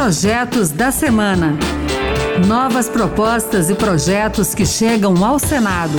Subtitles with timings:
[0.00, 1.58] Projetos da Semana.
[2.46, 5.98] Novas propostas e projetos que chegam ao Senado.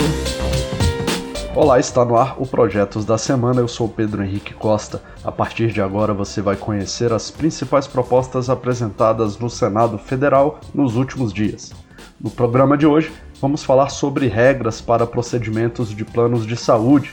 [1.54, 3.60] Olá, está no ar o Projetos da Semana.
[3.60, 5.04] Eu sou Pedro Henrique Costa.
[5.22, 10.96] A partir de agora você vai conhecer as principais propostas apresentadas no Senado Federal nos
[10.96, 11.74] últimos dias.
[12.22, 13.12] No programa de hoje,
[13.42, 17.12] vamos falar sobre regras para procedimentos de planos de saúde,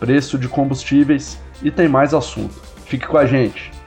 [0.00, 2.54] preço de combustíveis e tem mais assunto.
[2.86, 3.81] Fique com a gente!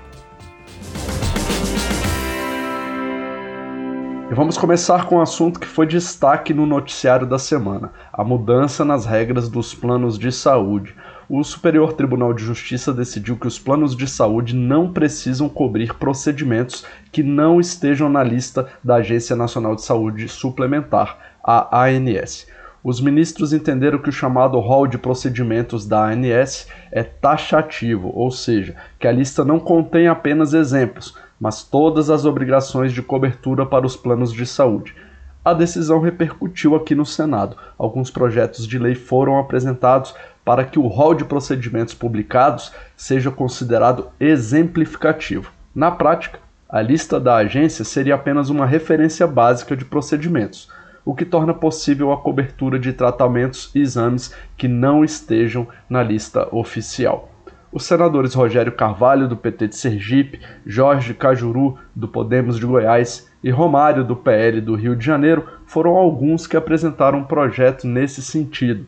[4.36, 9.06] Vamos começar com um assunto que foi destaque no noticiário da semana: a mudança nas
[9.06, 10.94] regras dos planos de saúde.
[11.30, 16.86] O Superior Tribunal de Justiça decidiu que os planos de saúde não precisam cobrir procedimentos
[17.12, 22.46] que não estejam na lista da Agência Nacional de Saúde Suplementar, a ANS.
[22.84, 28.76] Os ministros entenderam que o chamado rol de procedimentos da ANS é taxativo, ou seja,
[29.00, 33.96] que a lista não contém apenas exemplos, mas todas as obrigações de cobertura para os
[33.96, 34.96] planos de saúde.
[35.44, 37.56] A decisão repercutiu aqui no Senado.
[37.78, 44.08] Alguns projetos de lei foram apresentados para que o rol de procedimentos publicados seja considerado
[44.20, 45.52] exemplificativo.
[45.74, 50.70] Na prática, a lista da agência seria apenas uma referência básica de procedimentos,
[51.04, 56.48] o que torna possível a cobertura de tratamentos e exames que não estejam na lista
[56.52, 57.35] oficial.
[57.76, 63.52] Os senadores Rogério Carvalho, do PT de Sergipe, Jorge Cajuru, do Podemos de Goiás e
[63.52, 68.86] Romário, do PL do Rio de Janeiro, foram alguns que apresentaram um projeto nesse sentido.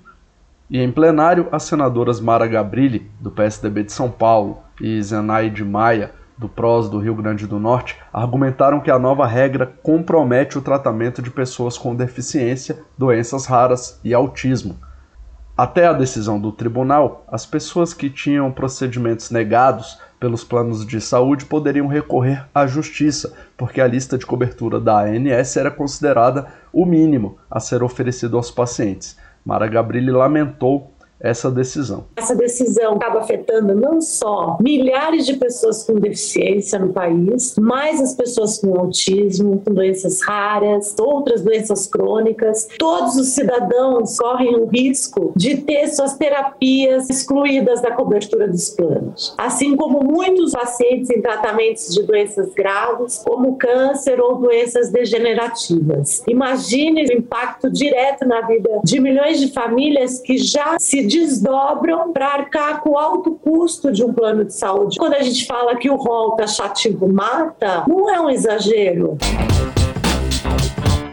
[0.70, 6.12] E em plenário, as senadoras Mara Gabrilli, do PSDB de São Paulo, e Zenaide Maia,
[6.38, 11.22] do PROS do Rio Grande do Norte, argumentaram que a nova regra compromete o tratamento
[11.22, 14.78] de pessoas com deficiência, doenças raras e autismo
[15.58, 21.46] até a decisão do tribunal, as pessoas que tinham procedimentos negados pelos planos de saúde
[21.46, 27.38] poderiam recorrer à justiça, porque a lista de cobertura da ANS era considerada o mínimo
[27.50, 29.18] a ser oferecido aos pacientes.
[29.44, 32.06] Mara Gabrilli lamentou essa decisão.
[32.16, 38.14] Essa decisão acaba afetando não só milhares de pessoas com deficiência no país, mas as
[38.14, 42.68] pessoas com autismo, com doenças raras, outras doenças crônicas.
[42.78, 49.34] Todos os cidadãos correm o risco de ter suas terapias excluídas da cobertura dos planos,
[49.38, 56.24] assim como muitos pacientes em tratamentos de doenças graves, como câncer ou doenças degenerativas.
[56.28, 62.28] Imagine o impacto direto na vida de milhões de famílias que já se desdobram para
[62.28, 64.98] arcar com o alto custo de um plano de saúde.
[65.00, 69.18] Quando a gente fala que o rol taxativo mata, não é um exagero.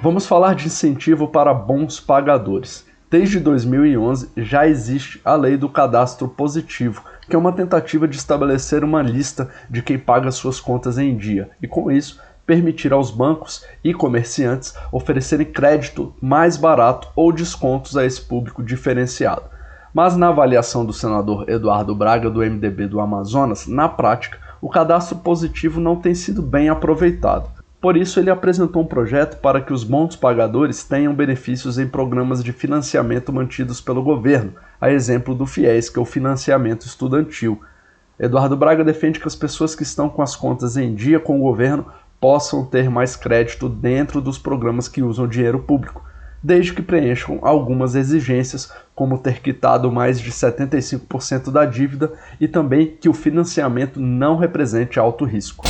[0.03, 2.85] Vamos falar de incentivo para bons pagadores.
[3.11, 8.83] Desde 2011 já existe a lei do cadastro positivo, que é uma tentativa de estabelecer
[8.83, 13.65] uma lista de quem paga suas contas em dia e, com isso, permitir aos bancos
[13.83, 19.54] e comerciantes oferecerem crédito mais barato ou descontos a esse público diferenciado.
[19.95, 25.19] Mas na avaliação do senador Eduardo Braga, do MDB do Amazonas, na prática, o cadastro
[25.19, 27.49] positivo não tem sido bem aproveitado.
[27.81, 32.43] Por isso, ele apresentou um projeto para que os bons pagadores tenham benefícios em programas
[32.43, 37.63] de financiamento mantidos pelo governo, a exemplo do FIES, que é o financiamento estudantil.
[38.19, 41.43] Eduardo Braga defende que as pessoas que estão com as contas em dia com o
[41.43, 41.87] governo
[42.21, 46.04] possam ter mais crédito dentro dos programas que usam dinheiro público
[46.45, 52.99] desde que preencham algumas exigências, como ter quitado mais de 75% da dívida e também
[53.01, 55.65] que o financiamento não represente alto risco.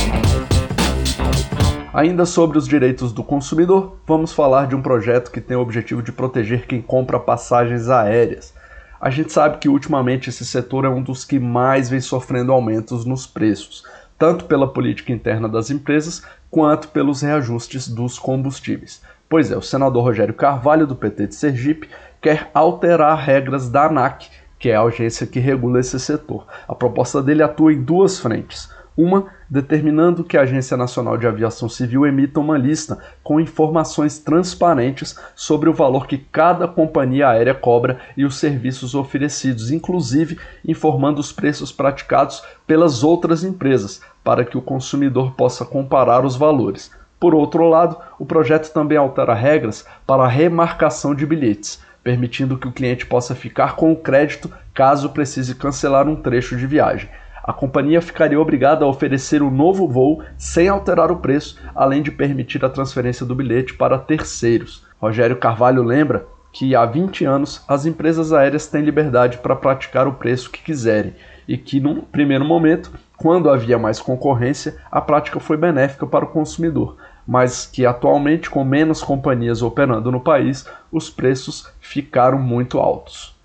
[1.93, 6.03] Ainda sobre os direitos do consumidor, vamos falar de um projeto que tem o objetivo
[6.03, 8.53] de proteger quem compra passagens aéreas.
[8.99, 13.05] A gente sabe que ultimamente esse setor é um dos que mais vem sofrendo aumentos
[13.05, 13.85] nos preços,
[14.19, 16.21] tanto pela política interna das empresas
[16.51, 19.01] quanto pelos reajustes dos combustíveis.
[19.27, 21.89] Pois é, o senador Rogério Carvalho, do PT de Sergipe,
[22.21, 26.45] quer alterar regras da ANAC, que é a agência que regula esse setor.
[26.67, 28.69] A proposta dele atua em duas frentes.
[28.97, 35.19] Uma, determinando que a Agência Nacional de Aviação Civil emita uma lista com informações transparentes
[35.35, 41.33] sobre o valor que cada companhia aérea cobra e os serviços oferecidos, inclusive informando os
[41.33, 46.89] preços praticados pelas outras empresas, para que o consumidor possa comparar os valores.
[47.25, 52.67] Por outro lado, o projeto também altera regras para a remarcação de bilhetes, permitindo que
[52.67, 57.09] o cliente possa ficar com o crédito caso precise cancelar um trecho de viagem.
[57.43, 62.03] A companhia ficaria obrigada a oferecer o um novo voo sem alterar o preço, além
[62.03, 64.85] de permitir a transferência do bilhete para terceiros.
[65.01, 70.13] Rogério Carvalho lembra que há 20 anos as empresas aéreas têm liberdade para praticar o
[70.13, 71.15] preço que quiserem
[71.47, 76.29] e que, num primeiro momento, quando havia mais concorrência, a prática foi benéfica para o
[76.29, 83.35] consumidor, mas que atualmente, com menos companhias operando no país, os preços ficaram muito altos.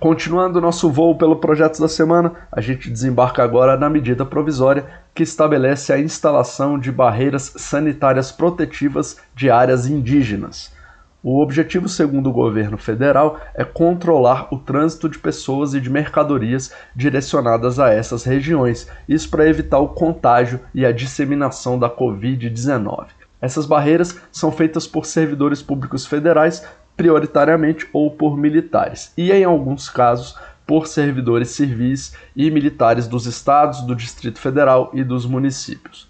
[0.00, 5.22] Continuando nosso voo pelo projeto da semana, a gente desembarca agora na medida provisória que
[5.22, 10.72] estabelece a instalação de barreiras sanitárias protetivas de áreas indígenas.
[11.22, 16.72] O objetivo, segundo o governo federal, é controlar o trânsito de pessoas e de mercadorias
[16.96, 23.08] direcionadas a essas regiões, isso para evitar o contágio e a disseminação da Covid-19.
[23.38, 29.90] Essas barreiras são feitas por servidores públicos federais prioritariamente ou por militares, e em alguns
[29.90, 36.09] casos por servidores civis e militares dos estados, do Distrito Federal e dos municípios.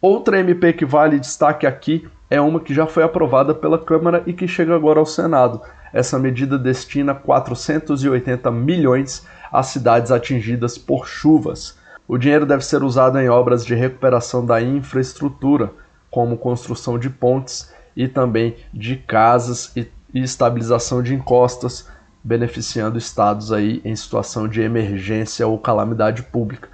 [0.00, 4.32] Outra MP que vale destaque aqui é uma que já foi aprovada pela Câmara e
[4.32, 5.60] que chega agora ao Senado.
[5.92, 11.78] Essa medida destina 480 milhões às cidades atingidas por chuvas.
[12.06, 15.70] O dinheiro deve ser usado em obras de recuperação da infraestrutura,
[16.10, 21.88] como construção de pontes e também de casas e e estabilização de encostas,
[22.22, 26.68] beneficiando estados aí em situação de emergência ou calamidade pública.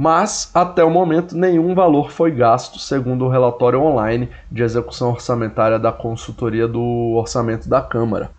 [0.00, 5.76] Mas, até o momento, nenhum valor foi gasto, segundo o relatório online de execução orçamentária
[5.76, 8.30] da consultoria do orçamento da Câmara.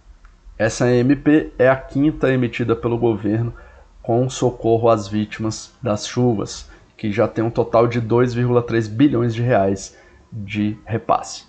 [0.58, 3.54] Essa MP é a quinta emitida pelo governo
[4.02, 9.42] com socorro às vítimas das chuvas, que já tem um total de 2,3 bilhões de
[9.42, 9.98] reais
[10.32, 11.44] de repasse.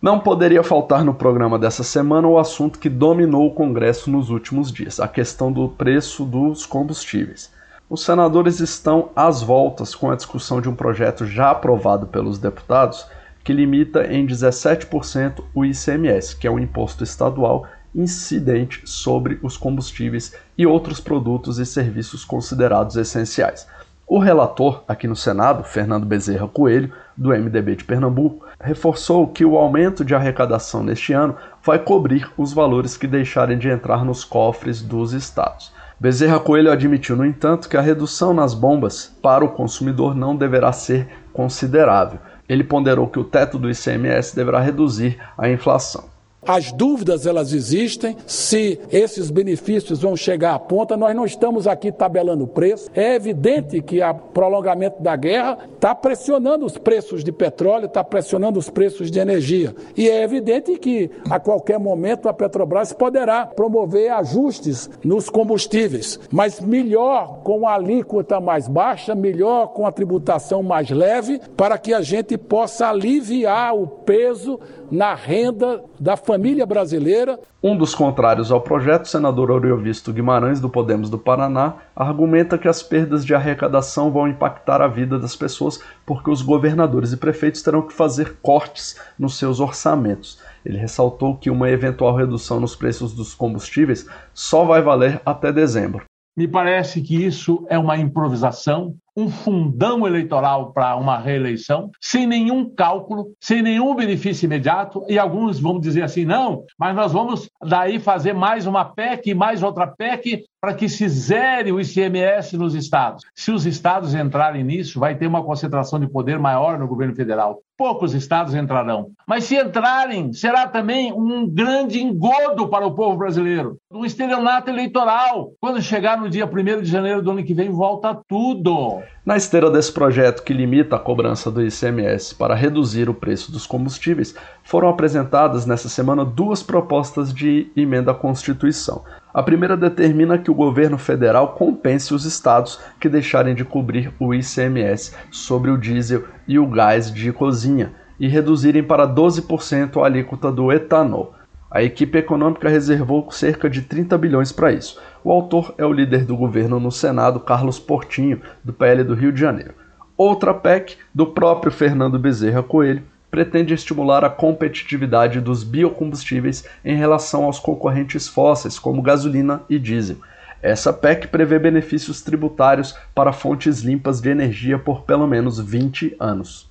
[0.00, 4.70] Não poderia faltar no programa dessa semana o assunto que dominou o Congresso nos últimos
[4.70, 7.50] dias, a questão do preço dos combustíveis.
[7.90, 13.06] Os senadores estão às voltas com a discussão de um projeto já aprovado pelos deputados
[13.42, 20.32] que limita em 17% o ICMS, que é um imposto estadual incidente sobre os combustíveis
[20.56, 23.66] e outros produtos e serviços considerados essenciais.
[24.10, 29.58] O relator aqui no Senado, Fernando Bezerra Coelho, do MDB de Pernambuco, reforçou que o
[29.58, 34.80] aumento de arrecadação neste ano vai cobrir os valores que deixarem de entrar nos cofres
[34.80, 35.74] dos estados.
[36.00, 40.72] Bezerra Coelho admitiu, no entanto, que a redução nas bombas para o consumidor não deverá
[40.72, 42.18] ser considerável.
[42.48, 46.04] Ele ponderou que o teto do ICMS deverá reduzir a inflação.
[46.48, 51.92] As dúvidas elas existem, se esses benefícios vão chegar à ponta, nós não estamos aqui
[51.92, 52.90] tabelando preço.
[52.94, 58.58] É evidente que o prolongamento da guerra está pressionando os preços de petróleo, está pressionando
[58.58, 59.76] os preços de energia.
[59.94, 66.62] E é evidente que a qualquer momento a Petrobras poderá promover ajustes nos combustíveis, mas
[66.62, 72.00] melhor com a alíquota mais baixa, melhor com a tributação mais leve, para que a
[72.00, 74.58] gente possa aliviar o peso
[74.90, 77.38] na renda da família brasileira.
[77.62, 82.68] Um dos contrários ao projeto, o senador Oriovisto Guimarães, do Podemos do Paraná, argumenta que
[82.68, 87.62] as perdas de arrecadação vão impactar a vida das pessoas porque os governadores e prefeitos
[87.62, 90.40] terão que fazer cortes nos seus orçamentos.
[90.64, 96.04] Ele ressaltou que uma eventual redução nos preços dos combustíveis só vai valer até dezembro.
[96.36, 102.72] Me parece que isso é uma improvisação, um fundão eleitoral para uma reeleição, sem nenhum
[102.72, 107.98] cálculo, sem nenhum benefício imediato, e alguns vão dizer assim: não, mas nós vamos daí
[107.98, 112.76] fazer mais uma PEC e mais outra PEC para que se zere o ICMS nos
[112.76, 113.24] estados.
[113.34, 117.60] Se os estados entrarem nisso, vai ter uma concentração de poder maior no governo federal
[117.78, 119.12] poucos estados entrarão.
[119.24, 125.52] Mas se entrarem, será também um grande engodo para o povo brasileiro, um estelionato eleitoral.
[125.60, 129.00] Quando chegar no dia 1 de janeiro do ano que vem, volta tudo.
[129.28, 133.66] Na esteira desse projeto que limita a cobrança do ICMS para reduzir o preço dos
[133.66, 134.34] combustíveis,
[134.64, 139.04] foram apresentadas nessa semana duas propostas de emenda à Constituição.
[139.34, 144.32] A primeira determina que o governo federal compense os estados que deixarem de cobrir o
[144.32, 150.50] ICMS sobre o diesel e o gás de cozinha e reduzirem para 12% a alíquota
[150.50, 151.34] do etanol.
[151.70, 154.98] A equipe econômica reservou cerca de 30 bilhões para isso.
[155.22, 159.30] O autor é o líder do governo no Senado, Carlos Portinho, do PL do Rio
[159.30, 159.74] de Janeiro.
[160.16, 167.44] Outra PEC, do próprio Fernando Bezerra Coelho, pretende estimular a competitividade dos biocombustíveis em relação
[167.44, 170.16] aos concorrentes fósseis, como gasolina e diesel.
[170.62, 176.67] Essa PEC prevê benefícios tributários para fontes limpas de energia por pelo menos 20 anos.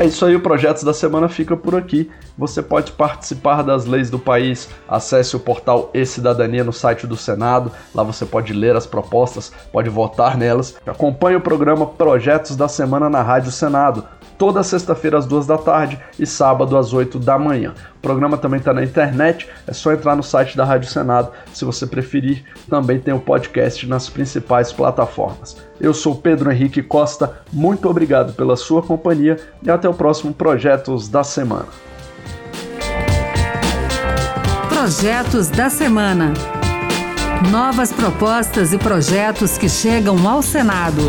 [0.00, 2.10] É isso aí, o Projetos da Semana fica por aqui.
[2.38, 4.66] Você pode participar das leis do país.
[4.88, 7.70] Acesse o portal E-Cidadania no site do Senado.
[7.94, 10.74] Lá você pode ler as propostas, pode votar nelas.
[10.86, 14.02] Acompanhe o programa Projetos da Semana na Rádio Senado
[14.40, 17.74] toda sexta-feira às duas da tarde e sábado às 8 da manhã.
[17.98, 21.30] O programa também está na internet, é só entrar no site da Rádio Senado.
[21.52, 25.58] Se você preferir, também tem o podcast nas principais plataformas.
[25.78, 31.06] Eu sou Pedro Henrique Costa, muito obrigado pela sua companhia e até o próximo Projetos
[31.06, 31.68] da Semana.
[34.70, 36.32] Projetos da Semana.
[37.50, 41.02] Novas propostas e projetos que chegam ao Senado.